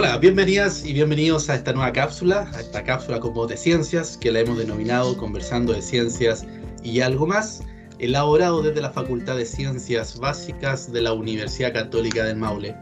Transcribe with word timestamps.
Hola, 0.00 0.16
bienvenidas 0.16 0.86
y 0.86 0.92
bienvenidos 0.92 1.50
a 1.50 1.56
esta 1.56 1.72
nueva 1.72 1.92
cápsula, 1.92 2.48
a 2.54 2.60
esta 2.60 2.84
cápsula 2.84 3.18
como 3.18 3.48
de 3.48 3.56
ciencias 3.56 4.16
que 4.16 4.30
la 4.30 4.38
hemos 4.38 4.56
denominado 4.56 5.16
Conversando 5.16 5.72
de 5.72 5.82
Ciencias 5.82 6.46
y 6.84 7.00
algo 7.00 7.26
más, 7.26 7.64
elaborado 7.98 8.62
desde 8.62 8.80
la 8.80 8.90
Facultad 8.90 9.36
de 9.36 9.44
Ciencias 9.44 10.16
Básicas 10.16 10.92
de 10.92 11.02
la 11.02 11.12
Universidad 11.12 11.72
Católica 11.72 12.22
del 12.22 12.36
Maule. 12.36 12.76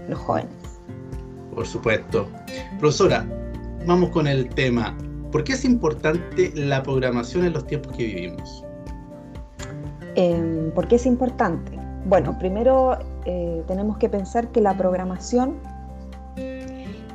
los 0.08 0.18
jóvenes. 0.18 0.80
Por 1.54 1.66
supuesto. 1.66 2.26
Profesora, 2.78 3.26
vamos 3.86 4.08
con 4.10 4.26
el 4.26 4.48
tema. 4.48 4.96
¿Por 5.30 5.44
qué 5.44 5.52
es 5.52 5.64
importante 5.66 6.52
la 6.54 6.82
programación 6.82 7.44
en 7.44 7.52
los 7.52 7.66
tiempos 7.66 7.94
que 7.96 8.04
vivimos? 8.04 8.64
Eh, 10.16 10.72
¿Por 10.74 10.88
qué 10.88 10.96
es 10.96 11.04
importante? 11.04 11.79
Bueno, 12.06 12.38
primero 12.38 12.98
eh, 13.26 13.62
tenemos 13.66 13.98
que 13.98 14.08
pensar 14.08 14.48
que 14.48 14.60
la 14.60 14.74
programación 14.74 15.56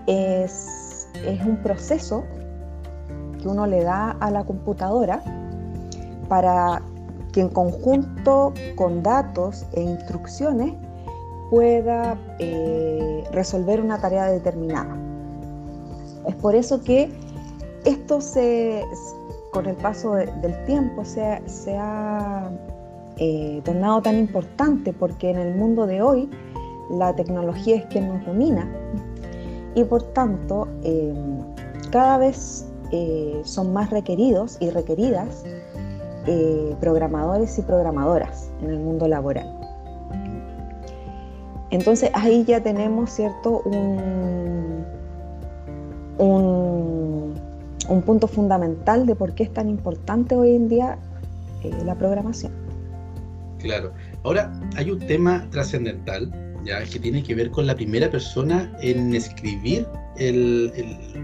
es, 0.07 1.09
es 1.25 1.45
un 1.45 1.57
proceso 1.57 2.23
que 3.41 3.47
uno 3.47 3.65
le 3.65 3.83
da 3.83 4.11
a 4.11 4.29
la 4.31 4.43
computadora 4.43 5.21
para 6.29 6.81
que 7.31 7.41
en 7.41 7.49
conjunto 7.49 8.53
con 8.75 9.03
datos 9.03 9.65
e 9.73 9.81
instrucciones 9.81 10.73
pueda 11.49 12.17
eh, 12.39 13.23
resolver 13.31 13.81
una 13.81 13.99
tarea 13.99 14.27
determinada. 14.27 14.95
Es 16.27 16.35
por 16.35 16.55
eso 16.55 16.81
que 16.81 17.11
esto 17.83 18.21
se, 18.21 18.83
con 19.51 19.65
el 19.67 19.75
paso 19.75 20.13
del 20.13 20.65
tiempo 20.65 21.05
se, 21.05 21.41
se 21.45 21.77
ha 21.77 22.49
eh, 23.17 23.61
tornado 23.63 24.01
tan 24.01 24.17
importante 24.17 24.91
porque 24.91 25.29
en 25.29 25.37
el 25.37 25.55
mundo 25.55 25.87
de 25.87 26.01
hoy 26.01 26.29
la 26.89 27.15
tecnología 27.15 27.77
es 27.77 27.85
quien 27.85 28.09
nos 28.09 28.25
domina 28.25 28.69
y 29.73 29.85
por 29.85 30.03
tanto 30.13 30.67
eh, 30.83 31.13
cada 31.91 32.17
vez 32.17 32.67
eh, 32.91 33.41
son 33.45 33.71
más 33.71 33.89
requeridos 33.89 34.57
y 34.59 34.69
requeridas 34.69 35.43
programadores 36.79 37.59
y 37.59 37.61
programadoras 37.61 38.49
en 38.63 38.71
el 38.71 38.79
mundo 38.79 39.07
laboral. 39.07 39.47
Entonces 41.69 42.09
ahí 42.15 42.43
ya 42.45 42.63
tenemos 42.63 43.11
cierto 43.11 43.61
un, 43.63 44.83
un, 46.17 47.35
un 47.87 48.01
punto 48.01 48.27
fundamental 48.27 49.05
de 49.05 49.13
por 49.13 49.35
qué 49.35 49.43
es 49.43 49.53
tan 49.53 49.69
importante 49.69 50.35
hoy 50.35 50.55
en 50.55 50.67
día 50.67 50.97
la 51.85 51.93
programación. 51.93 52.64
Claro. 53.65 53.91
Ahora, 54.23 54.53
hay 54.75 54.91
un 54.91 54.99
tema 54.99 55.47
trascendental, 55.49 56.31
ya, 56.63 56.83
que 56.83 56.99
tiene 56.99 57.23
que 57.23 57.33
ver 57.33 57.49
con 57.49 57.65
la 57.65 57.73
primera 57.73 58.11
persona 58.11 58.71
en 58.79 59.15
escribir 59.15 59.87
el, 60.17 60.71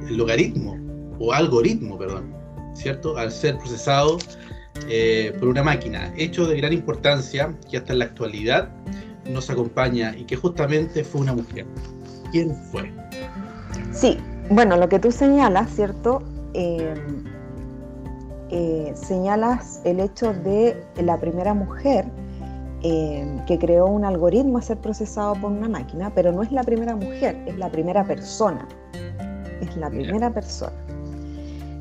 logaritmo, 0.10 0.76
o 1.20 1.34
algoritmo, 1.34 2.00
perdón, 2.00 2.34
¿cierto? 2.74 3.16
Al 3.16 3.32
ser 3.32 3.60
procesado 3.60 4.18
eh, 4.90 5.36
por 5.38 5.50
una 5.50 5.62
máquina, 5.62 6.12
hecho 6.18 6.48
de 6.48 6.58
gran 6.58 6.74
importancia, 6.74 7.56
que 7.70 7.78
hasta 7.78 7.94
en 7.94 8.00
la 8.00 8.06
actualidad 8.06 8.70
nos 9.30 9.52
acompaña 9.52 10.16
y 10.18 10.24
que 10.24 10.36
justamente 10.36 11.04
fue 11.04 11.22
una 11.22 11.34
mujer. 11.34 11.68
¿Quién 12.32 12.56
fue? 12.72 12.92
Sí, 13.92 14.18
bueno, 14.50 14.78
lo 14.78 14.90
que 14.90 14.98
tú 14.98 15.12
señalas, 15.12 15.70
¿cierto? 15.76 16.24
Eh, 16.56 16.96
eh, 18.50 18.94
señalas 18.96 19.80
el 19.86 20.00
hecho 20.00 20.34
de 20.34 20.84
la 21.04 21.20
primera 21.20 21.54
mujer 21.54 22.06
eh, 22.84 23.42
que 23.46 23.60
creó 23.60 23.86
un 23.86 24.04
algoritmo 24.04 24.58
a 24.58 24.62
ser 24.62 24.78
procesado 24.78 25.36
por 25.36 25.52
una 25.52 25.70
máquina, 25.70 26.12
pero 26.16 26.32
no 26.32 26.42
es 26.42 26.52
la 26.52 26.64
primera 26.64 26.96
mujer, 26.96 27.38
es 27.46 27.58
la 27.58 27.70
primera 27.70 28.04
persona. 28.04 28.68
Es 29.62 29.78
la 29.78 29.90
primera 29.90 30.34
persona. 30.34 30.74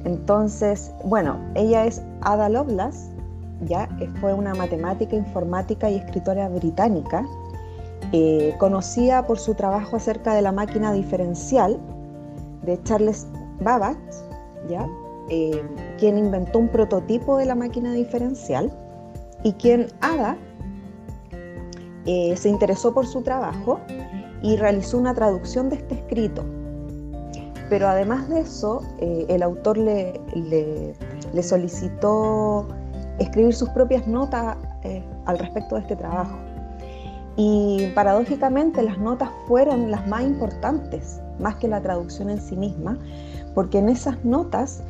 Entonces, 0.04 0.92
bueno, 1.04 1.38
ella 1.54 1.86
es 1.86 2.02
Ada 2.20 2.48
Lovelace, 2.50 3.10
ya 3.66 3.88
fue 4.20 4.34
una 4.34 4.54
matemática, 4.54 5.16
informática 5.16 5.90
y 5.90 5.96
escritora 5.96 6.48
británica, 6.48 7.24
eh, 8.12 8.54
conocida 8.58 9.26
por 9.26 9.38
su 9.38 9.54
trabajo 9.54 9.96
acerca 9.96 10.34
de 10.34 10.42
la 10.42 10.52
máquina 10.52 10.92
diferencial 10.92 11.78
de 12.62 12.82
Charles 12.82 13.26
Babbage, 13.60 13.98
¿ya? 14.68 14.86
Eh, 15.28 15.62
quien 15.98 16.18
inventó 16.18 16.58
un 16.58 16.68
prototipo 16.68 17.38
de 17.38 17.46
la 17.46 17.54
máquina 17.54 17.92
diferencial 17.92 18.70
y 19.44 19.52
quien 19.52 19.86
Ada 20.00 20.36
eh, 22.06 22.34
se 22.36 22.48
interesó 22.48 22.94
por 22.94 23.06
su 23.06 23.22
trabajo 23.22 23.80
y 24.42 24.56
realizó 24.56 24.98
una 24.98 25.14
traducción 25.14 25.68
de 25.68 25.76
este 25.76 25.94
escrito. 25.94 26.44
Pero 27.68 27.88
además 27.88 28.28
de 28.28 28.40
eso, 28.40 28.82
eh, 28.98 29.26
el 29.28 29.42
autor 29.42 29.78
le, 29.78 30.94
solicitó 31.42 32.66
escribir 33.18 33.54
sus 33.54 33.68
propias 33.70 34.06
notas 34.08 34.56
eh, 34.82 35.04
al 35.26 35.38
respecto 35.38 35.76
de 35.76 35.82
este 35.82 35.96
trabajo. 35.96 36.36
Y 37.36 37.92
paradójicamente 37.94 38.82
las 38.82 38.98
notas 38.98 39.30
fueron 39.46 39.90
las 39.90 40.06
más 40.08 40.22
importantes, 40.22 41.20
más 41.38 41.56
que 41.56 41.68
la 41.68 41.80
traducción 41.80 42.28
en 42.28 42.40
sí 42.40 42.56
misma, 42.56 42.98
porque 43.54 43.78
en 43.78 43.88
esas 43.88 44.24
notas 44.24 44.82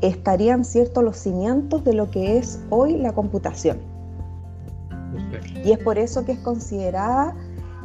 estarían 0.00 0.64
ciertos 0.64 1.04
los 1.04 1.16
cimientos 1.16 1.84
de 1.84 1.94
lo 1.94 2.10
que 2.10 2.38
es 2.38 2.60
hoy 2.70 2.96
la 2.96 3.12
computación. 3.12 3.95
Y 5.64 5.72
es 5.72 5.78
por 5.78 5.98
eso 5.98 6.24
que 6.24 6.32
es 6.32 6.38
considerada, 6.40 7.34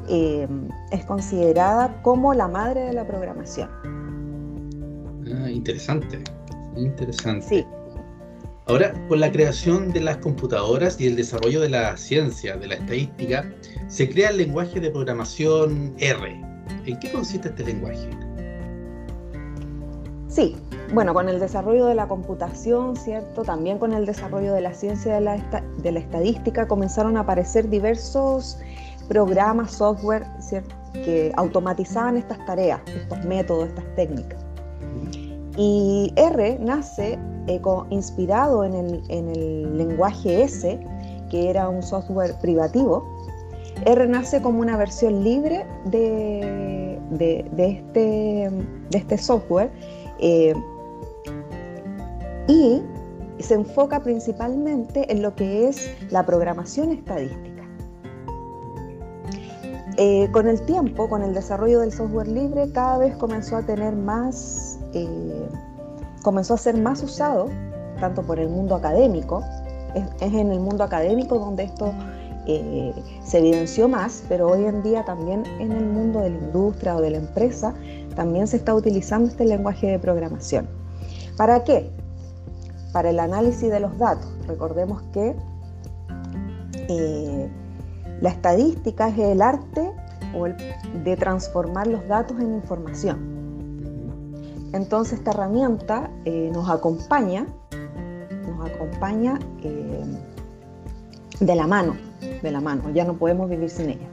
eh, 0.10 0.48
es 0.92 1.06
considerada 1.06 2.02
como 2.02 2.34
la 2.34 2.48
madre 2.48 2.82
de 2.82 2.94
la 2.94 3.06
programación. 3.06 3.70
Ah, 5.34 5.50
interesante, 5.50 6.24
interesante. 6.76 7.46
Sí. 7.48 7.66
Ahora, 8.68 8.94
con 9.08 9.20
la 9.20 9.32
creación 9.32 9.92
de 9.92 10.02
las 10.02 10.18
computadoras 10.18 11.00
y 11.02 11.08
el 11.08 11.16
desarrollo 11.16 11.62
de 11.62 11.70
la 11.70 11.98
ciencia, 11.98 12.56
de 12.56 12.68
la 12.68 12.76
estadística, 12.76 13.52
se 13.88 14.10
crea 14.10 14.30
el 14.30 14.38
lenguaje 14.38 14.80
de 14.80 14.92
programación 14.92 15.94
R. 15.98 16.42
¿En 16.86 17.00
qué 17.00 17.12
consiste 17.12 17.50
este 17.50 17.66
lenguaje? 17.66 18.10
Sí, 20.32 20.56
bueno, 20.94 21.14
con 21.14 21.28
el 21.28 21.42
desarrollo 21.42 21.86
de 21.88 21.96
la 21.96 22.08
computación, 22.08 22.96
¿cierto? 22.96 23.44
También 23.44 23.78
con 23.78 23.94
el 23.94 24.06
desarrollo 24.06 24.54
de 24.54 24.62
la 24.62 24.74
ciencia 24.74 25.16
de 25.16 25.22
la, 25.22 25.38
de 25.84 25.92
la 25.92 26.00
estadística 26.00 26.68
comenzaron 26.70 27.18
a 27.18 27.22
aparecer 27.22 27.70
diversos 27.70 28.58
programas, 29.10 29.72
software, 29.72 30.26
¿cierto? 30.40 30.74
que 30.94 31.32
automatizaban 31.36 32.18
estas 32.18 32.44
tareas, 32.46 32.82
estos 32.88 33.24
métodos, 33.26 33.68
estas 33.70 33.86
técnicas. 33.96 34.40
Y 35.58 36.14
R 36.16 36.58
nace 36.62 37.20
eh, 37.48 37.62
inspirado 37.90 38.64
en 38.64 38.74
el, 38.74 39.78
lenguaje 39.78 40.44
S, 40.44 40.80
que 41.30 41.50
era 41.50 41.68
un 41.68 41.84
software 41.84 42.36
privativo. 42.42 43.06
R 43.86 44.08
nace 44.08 44.42
como 44.42 44.62
una 44.62 44.78
versión 44.78 45.24
libre 45.24 45.66
de, 45.86 47.00
este, 47.58 48.50
de 48.90 48.98
este, 48.98 49.18
software 49.18 49.72
eh, 50.22 50.54
y 52.48 52.82
se 53.40 53.56
enfoca 53.56 54.02
principalmente 54.02 55.12
en 55.12 55.22
lo 55.22 55.36
que 55.36 55.68
es 55.68 55.92
la 56.12 56.26
programación 56.26 56.92
estadística. 56.92 57.52
Eh, 59.98 60.30
con 60.32 60.48
el 60.48 60.62
tiempo, 60.62 61.10
con 61.10 61.22
el 61.22 61.34
desarrollo 61.34 61.82
del 61.82 61.92
software 61.92 62.28
libre, 62.28 62.72
cada 62.72 62.98
vez 62.98 63.16
comenzó 63.18 63.58
a 63.58 63.62
tener 63.64 63.96
más, 63.96 64.80
eh, 64.94 65.48
comenzó 66.24 66.54
a 66.54 66.58
ser 66.58 66.78
más 66.78 67.04
usado, 67.04 67.50
tanto 68.00 68.22
por 68.24 68.40
el 68.40 68.50
mundo 68.50 68.76
académico, 68.76 69.44
es, 69.94 70.04
en 70.22 70.52
el 70.52 70.60
mundo 70.60 70.84
académico 70.84 71.38
donde 71.38 71.64
esto 71.64 71.94
eh, 72.56 72.94
se 73.24 73.40
evidenció 73.40 73.88
más, 73.88 74.24
pero 74.28 74.50
hoy 74.50 74.66
en 74.66 74.84
día 74.84 75.04
también 75.06 75.44
en 75.60 75.72
el 75.72 75.86
mundo 75.86 76.20
de 76.20 76.32
la 76.32 76.38
industria 76.38 76.96
o 76.96 77.02
de 77.02 77.12
la 77.12 77.18
empresa 77.18 77.74
también 78.16 78.48
se 78.48 78.58
está 78.58 78.74
utilizando 78.76 79.30
este 79.30 79.46
lenguaje 79.46 79.88
de 79.88 80.00
programación. 80.00 80.68
¿Para 81.38 81.64
qué? 81.64 81.90
Para 82.94 83.10
el 83.10 83.20
análisis 83.20 83.70
de 83.70 83.80
los 83.80 83.98
datos. 83.98 84.30
Recordemos 84.48 85.02
que 85.14 85.36
la 88.20 88.30
estadística 88.30 89.08
es 89.08 89.18
el 89.18 89.42
arte 89.42 89.92
de 91.04 91.18
transformar 91.18 91.88
los 91.88 92.08
datos 92.08 92.40
en 92.40 92.54
información. 92.54 93.32
Entonces 94.74 95.20
esta 95.20 95.32
herramienta 95.32 96.10
eh, 96.26 96.50
nos 96.54 96.70
acompaña, 96.70 97.46
nos 98.48 98.72
acompaña 98.72 99.38
eh, 99.64 100.04
de 101.42 101.56
la 101.56 101.68
mano, 101.68 101.98
de 102.42 102.52
la 102.52 102.62
mano, 102.62 102.90
ya 102.94 103.04
no 103.04 103.18
podemos 103.18 103.50
vivir 103.50 103.70
sin 103.70 103.90
ella. 103.90 104.08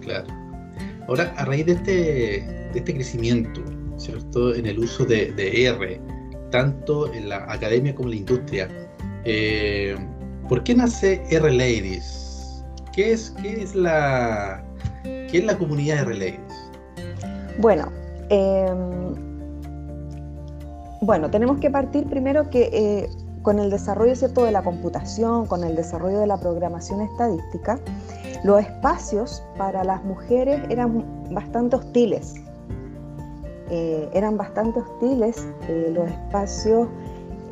Claro. 0.00 0.26
Ahora, 1.06 1.32
a 1.36 1.44
raíz 1.44 1.66
de 1.66 1.72
este, 1.72 1.92
de 1.92 2.72
este 2.74 2.94
crecimiento, 2.94 3.60
¿cierto? 3.96 4.54
En 4.54 4.66
el 4.66 4.78
uso 4.78 5.04
de, 5.04 5.32
R, 5.36 6.00
tanto 6.50 7.12
en 7.12 7.28
la 7.28 7.50
academia 7.52 7.94
como 7.94 8.08
en 8.08 8.14
la 8.14 8.16
industria, 8.16 8.68
eh, 9.24 9.96
¿por 10.48 10.64
qué 10.64 10.74
nace 10.74 11.22
R 11.30 11.52
Ladies? 11.52 12.64
¿Qué 12.94 13.12
es, 13.12 13.30
qué 13.42 13.62
es, 13.62 13.74
la, 13.74 14.64
qué 15.04 15.38
es 15.38 15.44
la 15.44 15.56
comunidad 15.56 15.98
de 15.98 16.04
Relays? 16.04 16.40
Bueno, 17.58 17.92
em, 18.30 19.14
bueno, 21.02 21.30
tenemos 21.30 21.58
que 21.58 21.70
partir 21.70 22.06
primero 22.06 22.48
que 22.50 22.70
eh, 22.72 23.08
con 23.48 23.58
el 23.58 23.70
desarrollo 23.70 24.14
¿cierto? 24.14 24.44
de 24.44 24.52
la 24.52 24.62
computación, 24.62 25.46
con 25.46 25.64
el 25.64 25.74
desarrollo 25.74 26.18
de 26.18 26.26
la 26.26 26.36
programación 26.36 27.00
estadística, 27.00 27.80
los 28.44 28.60
espacios 28.60 29.42
para 29.56 29.84
las 29.84 30.04
mujeres 30.04 30.60
eran 30.68 31.02
bastante 31.30 31.76
hostiles. 31.76 32.34
Eh, 33.70 34.06
eran 34.12 34.36
bastante 34.36 34.80
hostiles 34.80 35.48
eh, 35.66 35.90
los 35.94 36.10
espacios 36.10 36.88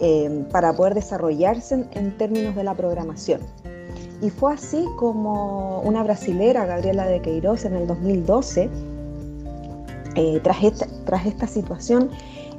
em, 0.01 0.45
para 0.51 0.75
poder 0.75 0.93
desarrollarse 0.93 1.87
en 1.91 2.19
términos 2.19 2.55
de 2.55 2.65
la 2.65 2.75
programación. 2.75 3.41
Y 4.21 4.29
fue 4.29 4.53
así 4.53 4.85
como 4.99 5.81
una 5.81 6.03
brasilera, 6.03 6.67
Gabriela 6.67 7.07
de 7.07 7.23
Queiroz, 7.23 7.65
en 7.65 7.75
el 7.75 7.87
2012, 7.87 8.69
eh, 10.15 10.41
tras, 10.43 10.63
esta, 10.63 10.87
tras, 11.07 11.25
esta, 11.25 11.47
situación, 11.47 12.11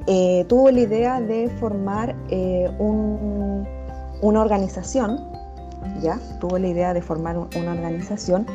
eh, 0.08 0.46
tuvo 0.48 0.72
la 0.72 0.80
idea 0.80 1.22
de 1.22 1.50
formar 1.60 2.16
eh, 2.30 2.70
una 2.80 4.42
organización, 4.42 5.20
¿ya? 6.02 6.20
Tuvo 6.40 6.58
la 6.58 6.68
idea 6.68 6.94
de 6.94 7.02
formar 7.02 7.38
una 7.38 7.72
organización 7.72 8.46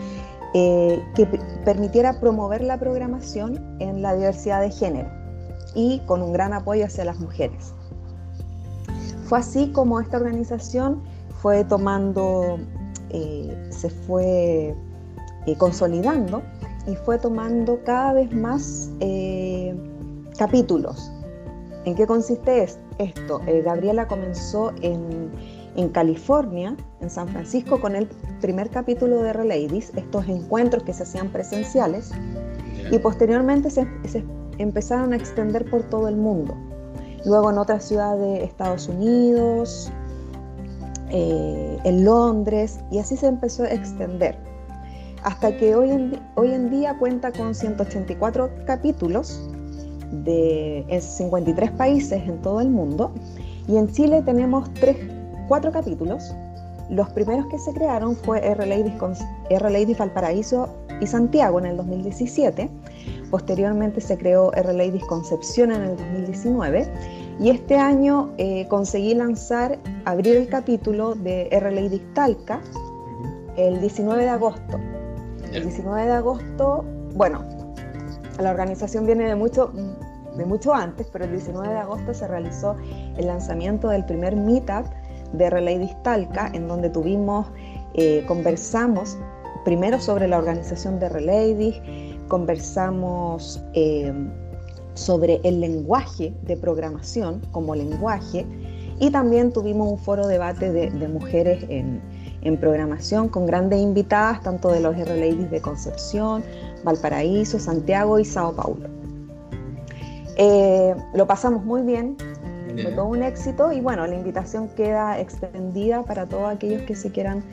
que 0.54 1.26
permitiera 1.64 2.20
promover 2.20 2.62
la 2.62 2.78
programación 2.78 3.78
en 3.80 4.02
la 4.02 4.14
diversidad 4.14 4.60
de 4.60 4.70
género 4.70 5.08
y 5.74 6.00
con 6.00 6.20
un 6.20 6.34
gran 6.34 6.52
apoyo 6.52 6.84
hacia 6.84 7.06
las 7.06 7.18
mujeres. 7.18 7.72
Fue 9.24 9.38
así 9.38 9.72
como 9.72 9.98
esta 9.98 10.18
organización 10.18 11.02
fue 11.40 11.64
tomando 11.64 12.58
eh, 13.10 13.68
se 13.70 13.90
fue 13.90 14.74
eh, 15.46 15.56
consolidando 15.58 16.42
y 16.86 16.94
fue 16.96 17.18
tomando 17.18 17.80
cada 17.84 18.14
vez 18.14 18.32
más 18.32 18.90
eh, 19.00 19.74
capítulos. 20.38 21.12
¿En 21.84 21.96
qué 21.96 22.06
consiste 22.06 22.66
esto? 22.98 23.40
Gabriela 23.64 24.06
comenzó 24.06 24.72
en, 24.82 25.30
California, 25.92 26.76
en 27.00 27.10
San 27.10 27.28
Francisco, 27.28 27.80
con 27.80 27.96
el 27.96 28.06
primer 28.40 28.70
capítulo 28.70 29.22
de 29.22 29.32
Reladies, 29.32 29.92
estos 29.96 30.28
encuentros 30.28 30.84
que 30.84 30.92
se 30.92 31.02
hacían 31.02 31.30
presenciales, 31.30 32.12
y 32.90 32.98
posteriormente 32.98 33.70
se, 33.70 33.86
se, 34.06 34.24
empezaron 34.58 35.12
a 35.12 35.16
extender 35.16 35.68
por 35.68 35.82
todo 35.84 36.08
el 36.08 36.16
mundo. 36.16 36.54
Luego 37.24 37.50
en 37.50 37.58
otras 37.58 37.84
ciudades 37.84 38.20
de 38.20 38.44
Estados 38.44 38.88
Unidos, 38.88 39.90
eh, 41.10 41.78
en 41.82 42.04
Londres, 42.04 42.78
y 42.92 42.98
así 42.98 43.16
se 43.16 43.26
empezó 43.26 43.64
a 43.64 43.70
extender, 43.70 44.36
hasta 45.24 45.56
que 45.56 45.74
hoy 45.74 45.90
en, 45.90 46.20
hoy 46.36 46.52
en 46.52 46.70
día 46.70 46.96
cuenta 46.98 47.32
con 47.32 47.54
184 47.56 48.50
capítulos 48.66 49.48
de 50.12 50.84
53 51.00 51.70
países 51.72 52.22
en 52.26 52.40
todo 52.42 52.60
el 52.60 52.70
mundo, 52.70 53.12
y 53.68 53.76
en 53.76 53.90
Chile 53.90 54.22
tenemos 54.22 54.72
tres, 54.74 54.96
cuatro 55.48 55.72
capítulos. 55.72 56.34
Los 56.90 57.08
primeros 57.10 57.46
que 57.46 57.58
se 57.58 57.72
crearon 57.72 58.16
fue 58.16 58.44
R 58.44 58.66
Ladies, 58.66 58.94
R 59.50 59.70
Ladies 59.70 59.98
Valparaíso 59.98 60.68
y 61.00 61.06
Santiago 61.06 61.58
en 61.58 61.66
el 61.66 61.76
2017. 61.76 62.68
Posteriormente 63.30 64.00
se 64.00 64.18
creó 64.18 64.52
R 64.52 64.72
Ladies 64.72 65.04
Concepción 65.06 65.72
en 65.72 65.82
el 65.82 65.96
2019 65.96 66.86
y 67.40 67.50
este 67.50 67.76
año 67.76 68.30
eh, 68.36 68.66
conseguí 68.68 69.14
lanzar, 69.14 69.78
abrir 70.04 70.36
el 70.36 70.48
capítulo 70.48 71.14
de 71.14 71.48
R 71.50 71.70
Ladies 71.70 72.02
Talca 72.14 72.60
el 73.56 73.80
19 73.80 74.22
de 74.22 74.28
agosto. 74.28 74.78
El 75.52 75.62
19 75.62 76.06
de 76.06 76.12
agosto, 76.12 76.84
bueno, 77.14 77.42
la 78.42 78.50
organización 78.50 79.06
viene 79.06 79.24
de 79.24 79.34
mucho, 79.34 79.72
de 80.36 80.44
mucho 80.44 80.74
antes, 80.74 81.06
pero 81.12 81.24
el 81.24 81.32
19 81.32 81.68
de 81.68 81.78
agosto 81.78 82.12
se 82.14 82.26
realizó 82.26 82.76
el 83.16 83.26
lanzamiento 83.26 83.88
del 83.88 84.04
primer 84.04 84.36
meetup 84.36 84.86
de 85.32 85.44
R 85.46 85.60
Ladies 85.60 86.02
Talca, 86.02 86.50
en 86.52 86.68
donde 86.68 86.90
tuvimos, 86.90 87.46
eh, 87.94 88.24
conversamos 88.26 89.16
primero 89.64 90.00
sobre 90.00 90.28
la 90.28 90.38
organización 90.38 90.98
de 90.98 91.08
Reladies, 91.08 91.76
conversamos 92.28 93.62
eh, 93.74 94.12
sobre 94.94 95.40
el 95.44 95.60
lenguaje 95.60 96.34
de 96.42 96.56
programación 96.56 97.40
como 97.52 97.74
lenguaje 97.74 98.46
y 98.98 99.10
también 99.10 99.52
tuvimos 99.52 99.90
un 99.90 99.98
foro 99.98 100.26
debate 100.26 100.70
de, 100.72 101.08
mujeres 101.08 101.64
en, 101.68 102.00
programación 102.60 103.28
con 103.28 103.46
grandes 103.46 103.80
invitadas 103.80 104.42
tanto 104.42 104.70
de 104.70 104.80
los 104.80 104.96
R-Ladies 104.96 105.50
de 105.50 105.60
Concepción, 105.60 106.42
Valparaíso, 106.84 107.58
Santiago 107.58 108.18
y 108.18 108.24
Sao 108.24 108.54
Paulo. 108.54 108.88
Eh, 110.36 110.94
lo 111.14 111.26
pasamos 111.26 111.64
muy 111.64 111.82
bien, 111.82 112.16
fue 112.80 112.90
todo 112.92 113.06
un 113.06 113.22
éxito 113.22 113.70
y 113.70 113.80
bueno, 113.80 114.06
la 114.06 114.14
invitación 114.14 114.68
queda 114.70 115.20
extendida 115.20 116.02
para 116.04 116.26
todos 116.26 116.50
aquellos 116.50 116.82
que 116.82 116.94
se 116.94 117.10
quieran 117.10 117.44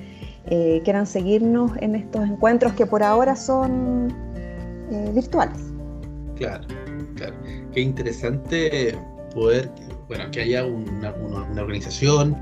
eh, 0.52 0.82
quieran 0.84 1.06
seguirnos 1.06 1.72
en 1.80 1.94
estos 1.94 2.24
encuentros 2.24 2.74
que 2.74 2.86
por 2.88 3.04
ahora 3.04 3.36
son 3.36 4.12
eh, 4.90 5.12
virtuales. 5.14 5.60
Claro, 6.38 6.66
claro. 7.16 7.36
Qué 7.72 7.82
interesante 7.82 8.98
poder, 9.36 9.70
bueno, 10.08 10.24
que 10.32 10.42
haya 10.42 10.66
una, 10.66 11.14
organización 11.62 12.36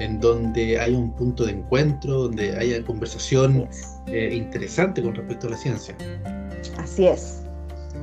en 0.00 0.20
donde 0.20 0.78
hay 0.78 0.94
un 0.94 1.12
punto 1.12 1.46
de 1.46 1.52
encuentro, 1.52 2.24
donde 2.24 2.54
haya 2.54 2.84
conversación 2.84 3.66
eh, 4.08 4.34
interesante 4.34 5.02
con 5.02 5.14
respecto 5.14 5.46
a 5.46 5.50
la 5.50 5.56
ciencia. 5.56 5.94
Así 6.78 7.06
es. 7.06 7.42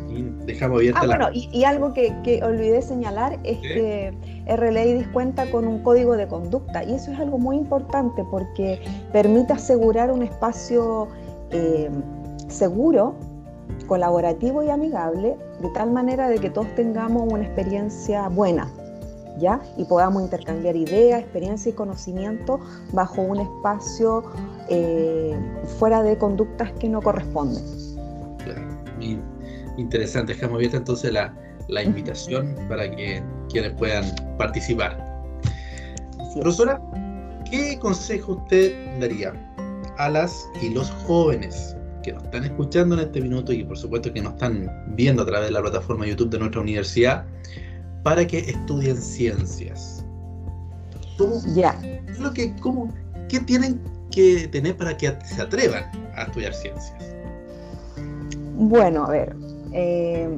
Y 0.09 0.23
dejamos 0.45 0.79
abierta 0.79 1.01
ah, 1.01 1.07
la... 1.07 1.17
Bueno, 1.17 1.31
y, 1.33 1.63
algo 1.63 1.93
que, 1.93 2.41
olvidé 2.43 2.81
señalar 2.81 3.39
es 3.43 3.59
que 3.59 4.13
R-Ladies 4.45 5.07
cuenta 5.09 5.49
con 5.49 5.67
un 5.67 5.83
código 5.83 6.17
de 6.17 6.27
conducta 6.27 6.83
y 6.83 6.95
eso 6.95 7.11
es 7.11 7.19
algo 7.19 7.37
muy 7.37 7.57
importante 7.57 8.23
porque 8.29 8.81
permite 9.11 9.53
asegurar 9.53 10.11
un 10.11 10.23
espacio 10.23 11.07
eh, 11.51 11.89
seguro, 12.47 13.15
colaborativo 13.87 14.63
y 14.63 14.69
amigable 14.69 15.37
de 15.61 15.69
tal 15.69 15.91
manera 15.91 16.27
de 16.27 16.39
que 16.39 16.49
todos 16.49 16.73
tengamos 16.75 17.31
una 17.31 17.43
experiencia 17.43 18.27
buena, 18.27 18.69
¿ya? 19.39 19.61
Y 19.77 19.85
podamos 19.85 20.23
intercambiar 20.23 20.75
ideas, 20.75 21.21
experiencia 21.21 21.69
y 21.69 21.73
conocimiento 21.73 22.59
bajo 22.91 23.21
un 23.21 23.39
espacio 23.39 24.23
eh, 24.69 25.37
fuera 25.79 26.03
de 26.03 26.17
conductas 26.17 26.71
que 26.73 26.89
no 26.89 27.01
corresponden. 27.01 27.63
Claro, 28.43 28.61
interesante. 29.77 30.33
Dejamos 30.33 30.55
abierta 30.55 30.77
entonces 30.77 31.11
la, 31.11 31.33
la 31.67 31.83
invitación 31.83 32.55
para 32.67 32.89
que 32.89 33.23
quienes 33.49 33.73
puedan 33.73 34.05
participar. 34.37 35.11
Profesora, 36.33 36.81
¿qué 37.49 37.77
consejo 37.79 38.33
usted 38.33 38.99
daría 38.99 39.33
a 39.97 40.09
las 40.09 40.49
y 40.61 40.69
los 40.69 40.89
jóvenes 41.05 41.75
que 42.03 42.13
nos 42.13 42.23
están 42.23 42.45
escuchando 42.45 42.95
en 42.95 43.01
este 43.01 43.21
minuto 43.21 43.53
y 43.53 43.63
por 43.63 43.77
supuesto 43.77 44.11
que 44.11 44.21
nos 44.21 44.33
están 44.33 44.67
viendo 44.95 45.23
a 45.23 45.25
través 45.25 45.49
de 45.49 45.53
la 45.53 45.61
plataforma 45.61 46.05
YouTube 46.05 46.29
de 46.29 46.39
nuestra 46.39 46.61
universidad 46.61 47.25
para 48.03 48.25
que 48.25 48.39
estudien 48.39 48.97
ciencias? 48.97 50.03
ya. 51.53 51.79
Lo 52.19 52.33
que, 52.33 52.55
cómo, 52.55 52.91
¿Qué 53.29 53.39
tienen 53.39 53.79
que 54.11 54.47
tener 54.47 54.75
para 54.75 54.97
que 54.97 55.15
se 55.23 55.41
atrevan 55.41 55.85
a 56.15 56.23
estudiar 56.23 56.53
ciencias? 56.53 57.15
Bueno, 58.55 59.05
a 59.05 59.09
ver, 59.09 59.35
eh, 59.71 60.29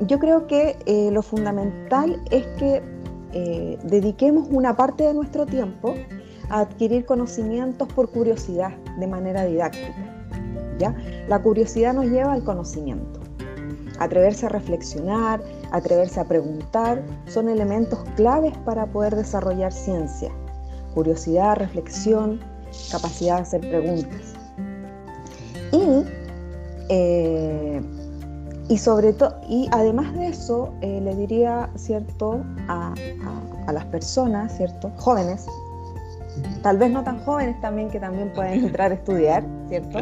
yo 0.00 0.18
creo 0.18 0.46
que 0.46 0.76
eh, 0.86 1.10
lo 1.12 1.22
fundamental 1.22 2.20
es 2.30 2.46
que 2.58 2.82
eh, 3.32 3.78
dediquemos 3.84 4.48
una 4.50 4.76
parte 4.76 5.04
de 5.04 5.14
nuestro 5.14 5.46
tiempo 5.46 5.94
a 6.48 6.60
adquirir 6.60 7.06
conocimientos 7.06 7.88
por 7.92 8.10
curiosidad, 8.10 8.76
de 8.98 9.06
manera 9.06 9.44
didáctica. 9.44 9.94
¿ya? 10.78 10.94
La 11.28 11.40
curiosidad 11.40 11.94
nos 11.94 12.06
lleva 12.06 12.32
al 12.32 12.44
conocimiento. 12.44 13.20
Atreverse 13.98 14.46
a 14.46 14.48
reflexionar, 14.48 15.40
atreverse 15.72 16.20
a 16.20 16.24
preguntar, 16.24 17.02
son 17.26 17.48
elementos 17.48 17.98
claves 18.16 18.56
para 18.64 18.86
poder 18.86 19.16
desarrollar 19.16 19.72
ciencia. 19.72 20.30
Curiosidad, 20.94 21.56
reflexión, 21.56 22.40
capacidad 22.90 23.36
de 23.36 23.42
hacer 23.42 23.60
preguntas. 23.60 24.34
Y 25.72 26.04
eh, 26.88 27.80
y 28.68 28.78
sobre 28.78 29.12
todo, 29.12 29.40
y 29.48 29.68
además 29.70 30.12
de 30.14 30.26
eso, 30.28 30.74
eh, 30.80 31.00
le 31.00 31.14
diría, 31.14 31.70
¿cierto?, 31.76 32.44
a, 32.68 32.94
las 33.72 33.84
personas, 33.86 34.56
¿cierto?, 34.56 34.90
jóvenes, 34.96 35.46
tal 36.62 36.78
vez 36.78 36.90
no 36.90 37.04
tan 37.04 37.18
jóvenes 37.24 37.60
también, 37.60 37.90
que 37.90 38.00
también 38.00 38.32
pueden 38.32 38.64
entrar 38.66 38.90
a 38.90 38.94
estudiar, 38.94 39.44
¿cierto? 39.68 39.98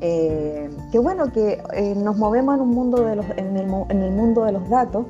Eh, 0.00 0.70
que 0.92 0.98
bueno, 0.98 1.32
que 1.32 1.60
eh, 1.74 1.94
nos 1.96 2.16
movemos 2.16 2.54
en, 2.54 2.60
un 2.60 2.70
mundo 2.70 3.02
de 3.02 3.16
los, 3.16 3.26
en, 3.36 3.56
el, 3.56 3.68
en 3.88 4.02
el 4.02 4.12
mundo 4.12 4.44
de 4.44 4.52
los 4.52 4.68
datos 4.68 5.06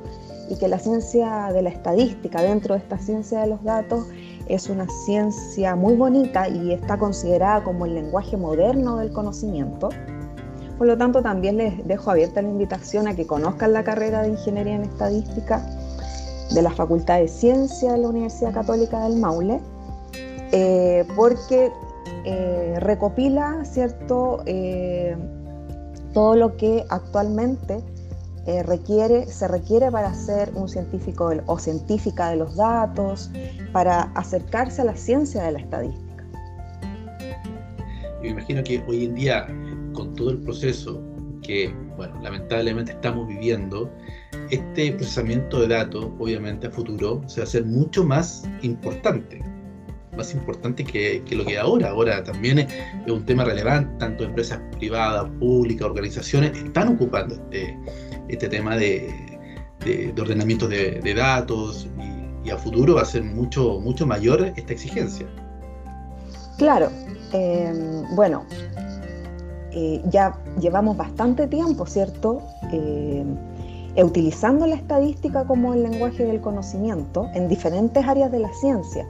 y 0.49 0.55
que 0.55 0.67
la 0.67 0.79
ciencia 0.79 1.51
de 1.53 1.61
la 1.61 1.69
estadística, 1.69 2.41
dentro 2.41 2.73
de 2.73 2.79
esta 2.79 2.97
ciencia 2.97 3.41
de 3.41 3.47
los 3.47 3.63
datos, 3.63 4.07
es 4.47 4.67
una 4.67 4.87
ciencia 5.05 5.75
muy 5.75 5.95
bonita 5.95 6.49
y 6.49 6.73
está 6.73 6.97
considerada 6.97 7.63
como 7.63 7.85
el 7.85 7.93
lenguaje 7.93 8.35
moderno 8.35 8.97
del 8.97 9.11
conocimiento. 9.13 9.89
Por 10.79 10.87
lo 10.87 10.97
tanto, 10.97 11.21
también 11.21 11.57
les 11.57 11.85
dejo 11.85 12.09
abierta 12.09 12.41
la 12.41 12.49
invitación 12.49 13.07
a 13.07 13.15
que 13.15 13.27
conozcan 13.27 13.73
la 13.73 13.83
carrera 13.83 14.23
de 14.23 14.29
Ingeniería 14.29 14.75
en 14.75 14.83
Estadística 14.83 15.63
de 16.51 16.61
la 16.63 16.71
Facultad 16.71 17.19
de 17.19 17.27
Ciencia 17.27 17.91
de 17.91 17.99
la 17.99 18.07
Universidad 18.07 18.53
Católica 18.53 19.03
del 19.03 19.17
Maule, 19.17 19.59
eh, 20.51 21.05
porque 21.15 21.71
eh, 22.31 22.79
recopila 22.79 23.65
cierto, 23.65 24.43
eh, 24.45 25.15
todo 26.13 26.35
lo 26.35 26.57
que 26.57 26.85
actualmente 26.89 27.83
requiere, 28.65 29.27
se 29.27 29.47
requiere 29.47 29.91
para 29.91 30.11
ser 30.15 30.49
un 30.55 30.67
científico 30.67 31.31
o 31.45 31.59
científica 31.59 32.31
de 32.31 32.37
los 32.37 32.55
datos, 32.55 33.29
para 33.71 34.01
acercarse 34.15 34.81
a 34.81 34.85
la 34.85 34.95
ciencia 34.95 35.43
de 35.43 35.51
la 35.51 35.59
estadística. 35.59 36.25
Yo 38.23 38.29
imagino 38.29 38.63
que 38.63 38.83
hoy 38.87 39.05
en 39.05 39.13
día 39.13 39.45
con 39.93 40.15
todo 40.15 40.31
el 40.31 40.39
proceso 40.39 40.99
que, 41.41 41.73
bueno, 41.95 42.19
lamentablemente 42.21 42.91
estamos 42.91 43.27
viviendo, 43.27 43.89
este 44.49 44.91
procesamiento 44.93 45.61
de 45.61 45.67
datos, 45.67 46.07
obviamente 46.17 46.67
a 46.67 46.71
futuro, 46.71 47.21
se 47.27 47.41
va 47.41 47.45
a 47.45 47.47
hacer 47.47 47.65
mucho 47.65 48.03
más 48.03 48.49
importante, 48.61 49.41
más 50.19 50.33
importante 50.33 50.83
que, 50.83 51.23
lo 51.31 51.45
que 51.45 51.57
ahora. 51.57 51.89
Ahora 51.89 52.23
también 52.23 52.59
es, 52.59 52.67
un 53.07 53.25
tema 53.25 53.43
relevante, 53.43 53.89
tanto 53.97 54.23
empresas 54.23 54.59
privadas, 54.77 55.29
públicas, 55.39 55.87
organizaciones 55.87 56.55
están 56.57 56.89
ocupando 56.89 57.35
este, 57.35 57.77
este 58.27 58.47
tema 58.49 58.77
de, 58.77 59.11
ordenamiento 60.19 60.67
de, 60.67 61.13
datos 61.15 61.87
y, 62.43 62.49
a 62.51 62.57
futuro 62.57 62.95
va 62.95 63.01
a 63.03 63.05
ser 63.05 63.23
mucho, 63.23 63.79
mucho 63.79 64.05
mayor 64.07 64.53
esta 64.55 64.73
exigencia. 64.73 65.27
Claro, 66.57 66.89
eh, 67.31 68.03
bueno, 68.15 68.43
eh, 69.71 70.01
ya 70.09 70.35
llevamos 70.59 70.97
bastante 70.97 71.47
tiempo, 71.47 71.85
¿cierto? 71.85 72.41
Eh, 72.71 73.23
utilizando 74.03 74.65
la 74.65 74.75
estadística 74.75 75.45
como 75.45 75.73
el 75.73 75.83
lenguaje 75.83 76.25
del 76.25 76.41
conocimiento 76.41 77.29
en 77.33 77.47
diferentes 77.47 78.05
áreas 78.05 78.31
de 78.31 78.39
la 78.39 78.51
ciencia. 78.53 79.05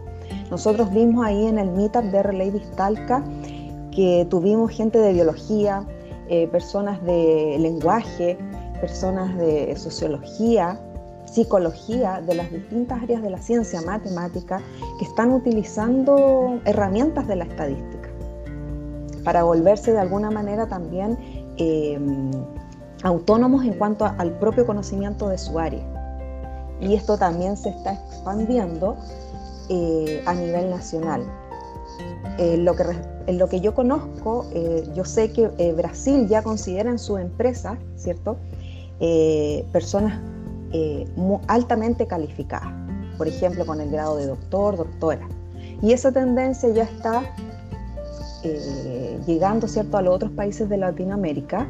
Nosotros 0.51 0.91
vimos 0.91 1.25
ahí 1.25 1.45
en 1.45 1.59
el 1.59 1.71
meetup 1.71 2.03
de 2.05 2.23
Relay 2.23 2.51
Vistalca 2.51 3.23
que 3.91 4.25
tuvimos 4.29 4.71
gente 4.71 4.99
de 4.99 5.13
biología, 5.13 5.85
eh, 6.27 6.47
personas 6.47 7.03
de 7.03 7.57
lenguaje, 7.59 8.37
personas 8.79 9.35
de 9.37 9.75
sociología, 9.75 10.79
psicología, 11.25 12.21
de 12.25 12.35
las 12.35 12.51
distintas 12.51 13.03
áreas 13.03 13.21
de 13.21 13.29
la 13.29 13.37
ciencia, 13.37 13.81
matemática, 13.81 14.61
que 14.97 15.05
están 15.05 15.31
utilizando 15.31 16.59
herramientas 16.65 17.27
de 17.27 17.35
la 17.35 17.45
estadística 17.45 18.09
para 19.23 19.43
volverse 19.43 19.91
de 19.91 19.99
alguna 19.99 20.31
manera 20.31 20.67
también 20.67 21.17
em, 21.57 22.31
autónomos 23.03 23.63
en 23.63 23.73
cuanto 23.73 24.05
al 24.05 24.39
propio 24.39 24.65
conocimiento 24.65 25.29
de 25.29 25.37
su 25.37 25.59
área. 25.59 25.83
Y 26.81 26.95
esto 26.95 27.17
también 27.17 27.57
se 27.57 27.69
está 27.69 27.93
expandiendo 27.93 28.95
eh, 29.69 30.23
a 30.25 30.33
nivel 30.33 30.69
nacional. 30.69 31.23
en 32.38 32.65
lo, 32.65 32.75
que, 32.75 32.83
en 33.27 33.38
lo 33.38 33.47
que 33.47 33.59
yo 33.59 33.73
conozco, 33.73 34.45
eh, 34.53 34.88
yo 34.95 35.03
sé 35.05 35.31
que 35.31 35.49
eh, 35.57 35.73
Brasil 35.73 36.27
ya 36.27 36.41
considera 36.41 36.89
en 36.89 36.99
su 36.99 37.17
empresa, 37.17 37.77
¿cierto?, 37.95 38.38
personas 39.71 40.19
altamente 41.47 42.05
calificadas, 42.05 42.67
por 43.17 43.29
ejemplo, 43.29 43.65
con 43.65 43.79
el 43.79 43.89
grado 43.89 44.17
de 44.17 44.27
doctor, 44.27 44.75
doctora. 44.75 45.25
Y 45.81 45.93
esa 45.93 46.11
tendencia 46.11 46.69
ya 46.69 46.83
está 46.83 47.23
eh, 48.43 49.19
llegando 49.27 49.67
¿cierto? 49.67 49.97
a 49.97 50.01
los 50.01 50.15
otros 50.15 50.31
países 50.31 50.69
de 50.69 50.77
Latinoamérica. 50.77 51.67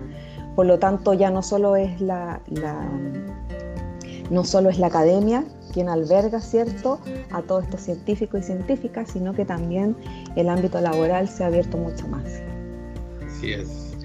Por 0.55 0.65
lo 0.65 0.77
tanto, 0.77 1.13
ya 1.13 1.31
no 1.31 1.41
solo 1.41 1.75
es 1.75 1.99
la, 2.01 2.41
no 4.29 4.43
solo 4.43 4.69
es 4.69 4.77
la 4.77 4.87
academia 4.87 5.45
quien 5.73 5.89
alberga 5.89 6.41
¿cierto? 6.41 6.99
a 7.31 7.41
todos 7.41 7.65
estos 7.65 7.81
científicos 7.81 8.41
y 8.41 8.43
científicas, 8.43 9.09
sino 9.11 9.33
que 9.33 9.45
también 9.45 9.95
el 10.35 10.49
ámbito 10.49 10.79
laboral 10.81 11.27
se 11.27 11.43
ha 11.43 11.47
abierto 11.47 11.77
mucho 11.77 12.07
más. 12.07 12.25
Así 13.25 13.53
es. 13.53 13.95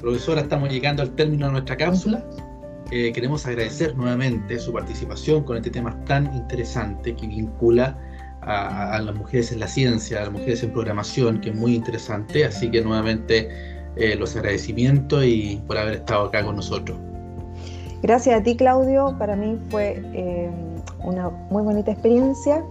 Profesora, 0.00 0.42
estamos 0.42 0.70
llegando 0.70 1.02
al 1.02 1.10
término 1.14 1.46
de 1.46 1.52
nuestra 1.52 1.76
cápsula. 1.76 2.24
Eh, 2.90 3.12
queremos 3.12 3.46
agradecer 3.46 3.96
nuevamente 3.96 4.58
su 4.58 4.72
participación 4.72 5.42
con 5.44 5.56
este 5.56 5.70
tema 5.70 5.98
tan 6.04 6.32
interesante 6.34 7.16
que 7.16 7.26
vincula 7.26 7.98
a, 8.42 9.00
las 9.00 9.14
mujeres 9.14 9.52
en 9.52 9.60
la 9.60 9.66
ciencia, 9.66 10.18
a 10.18 10.24
las 10.24 10.32
mujeres 10.32 10.62
en 10.62 10.72
programación, 10.72 11.40
que 11.40 11.50
es 11.50 11.56
muy 11.56 11.74
interesante. 11.74 12.44
Así 12.44 12.70
que 12.70 12.82
nuevamente 12.82 13.48
eh, 13.96 14.14
los 14.16 14.36
agradecimientos 14.36 15.24
y 15.24 15.62
por 15.66 15.78
haber 15.78 15.94
estado 15.94 16.26
acá 16.26 16.44
con 16.44 16.56
nosotros. 16.56 16.98
Gracias 18.02 18.38
a 18.38 18.42
ti, 18.42 18.54
Claudio. 18.54 19.16
Para 19.18 19.34
mí 19.34 19.58
fue 19.70 20.02
eh, 20.12 20.50
una 21.04 21.30
muy 21.50 21.62
bonita 21.62 21.92
experiencia. 21.92 22.64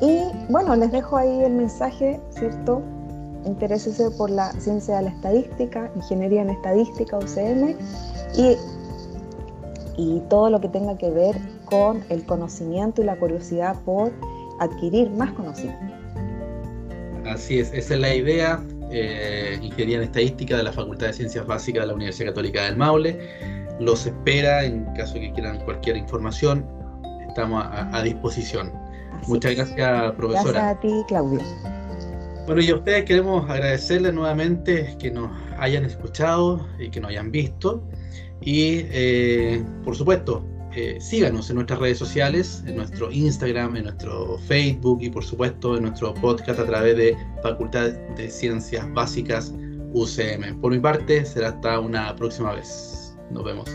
Y 0.00 0.20
bueno, 0.50 0.76
les 0.76 0.92
dejo 0.92 1.16
ahí 1.16 1.40
el 1.42 1.52
mensaje, 1.52 2.20
¿cierto? 2.30 2.82
Interésese 3.44 4.10
por 4.10 4.30
la 4.30 4.52
ciencia 4.52 4.96
de 4.96 5.04
la 5.04 5.10
estadística, 5.10 5.90
ingeniería 5.96 6.42
en 6.42 6.50
estadística, 6.50 7.16
UCM, 7.16 7.76
y, 8.36 8.56
y 9.96 10.20
todo 10.28 10.50
lo 10.50 10.60
que 10.60 10.68
tenga 10.68 10.98
que 10.98 11.10
ver 11.10 11.36
con 11.64 12.02
el 12.10 12.24
conocimiento 12.26 13.02
y 13.02 13.04
la 13.04 13.16
curiosidad 13.16 13.76
por 13.84 14.12
adquirir 14.60 15.10
más 15.10 15.32
conocimiento. 15.32 15.94
Así 17.26 17.58
es, 17.58 17.72
esa 17.72 17.94
es 17.94 18.00
la 18.00 18.14
idea. 18.14 18.62
Eh, 18.90 19.58
Ingeniería 19.60 19.96
en 19.96 20.04
Estadística 20.04 20.56
de 20.56 20.62
la 20.62 20.72
Facultad 20.72 21.08
de 21.08 21.12
Ciencias 21.12 21.46
Básicas 21.46 21.82
de 21.82 21.88
la 21.88 21.94
Universidad 21.94 22.28
Católica 22.28 22.64
del 22.64 22.76
Maule. 22.76 23.18
Los 23.80 24.06
espera 24.06 24.64
en 24.64 24.84
caso 24.94 25.14
que 25.14 25.32
quieran 25.32 25.60
cualquier 25.64 25.96
información. 25.96 26.64
Estamos 27.36 27.66
a, 27.70 28.02
disposición. 28.02 28.72
Muchas 29.26 29.56
gracias, 29.56 30.12
profesora. 30.12 30.52
Gracias 30.52 30.76
a 30.76 30.80
ti, 30.80 31.04
Claudio. 31.06 31.40
Bueno, 32.46 32.62
y 32.62 32.70
a 32.70 32.76
ustedes 32.76 33.04
queremos 33.04 33.50
agradecerles 33.50 34.14
nuevamente 34.14 34.96
que 34.98 35.10
nos 35.10 35.30
hayan 35.58 35.84
escuchado 35.84 36.66
y 36.78 36.88
que 36.88 36.98
nos 36.98 37.10
hayan 37.10 37.30
visto. 37.30 37.86
Y, 38.40 38.86
eh, 38.90 39.62
por 39.84 39.94
supuesto, 39.94 40.46
eh, 40.74 40.96
síganos 40.98 41.50
en 41.50 41.56
nuestras 41.56 41.78
redes 41.78 41.98
sociales, 41.98 42.64
en 42.66 42.76
nuestro 42.76 43.12
Instagram, 43.12 43.76
en 43.76 43.84
nuestro 43.84 44.38
Facebook 44.46 45.00
y 45.02 45.10
por 45.10 45.22
supuesto 45.22 45.76
en 45.76 45.82
nuestro 45.82 46.14
podcast 46.14 46.58
a 46.58 46.64
través 46.64 46.96
de 46.96 47.14
Facultad 47.42 47.90
de 48.16 48.30
Ciencias 48.30 48.90
Básicas 48.94 49.52
UCM. 49.92 50.58
Por 50.62 50.72
mi 50.72 50.78
parte, 50.78 51.22
será 51.26 51.48
hasta 51.48 51.80
una 51.80 52.16
próxima 52.16 52.54
vez. 52.54 53.14
Nos 53.30 53.44
vemos. 53.44 53.68